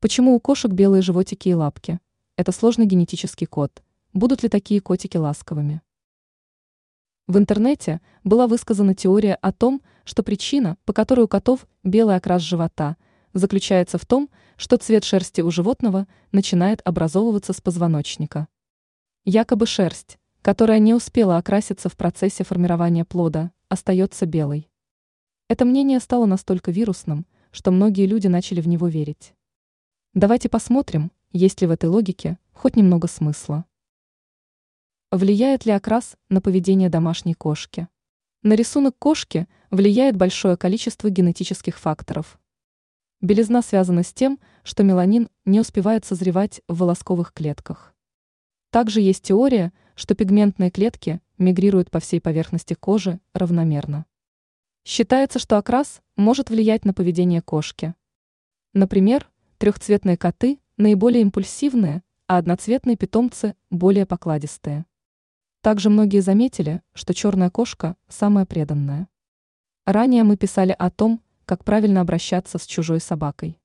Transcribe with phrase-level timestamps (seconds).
[0.00, 1.98] Почему у кошек белые животики и лапки?
[2.36, 3.82] Это сложный генетический код.
[4.12, 5.82] Будут ли такие котики ласковыми?
[7.26, 12.42] В интернете была высказана теория о том, что причина, по которой у котов белый окрас
[12.42, 12.96] живота,
[13.34, 18.46] заключается в том, что цвет шерсти у животного начинает образовываться с позвоночника.
[19.24, 24.70] Якобы шерсть, которая не успела окраситься в процессе формирования плода, остается белой.
[25.48, 29.34] Это мнение стало настолько вирусным, что многие люди начали в него верить.
[30.20, 33.66] Давайте посмотрим, есть ли в этой логике хоть немного смысла.
[35.12, 37.86] Влияет ли окрас на поведение домашней кошки?
[38.42, 42.40] На рисунок кошки влияет большое количество генетических факторов.
[43.20, 47.94] Белизна связана с тем, что меланин не успевает созревать в волосковых клетках.
[48.70, 54.04] Также есть теория, что пигментные клетки мигрируют по всей поверхности кожи равномерно.
[54.84, 57.94] Считается, что окрас может влиять на поведение кошки.
[58.72, 64.86] Например, трехцветные коты наиболее импульсивные, а одноцветные питомцы более покладистые.
[65.60, 69.08] Также многие заметили, что черная кошка самая преданная.
[69.84, 73.58] Ранее мы писали о том, как правильно обращаться с чужой собакой.